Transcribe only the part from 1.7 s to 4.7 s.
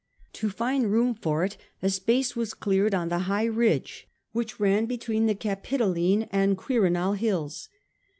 a space was cleared on the high ridge which